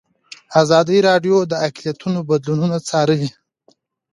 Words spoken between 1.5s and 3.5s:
د اقلیتونه بدلونونه څارلي.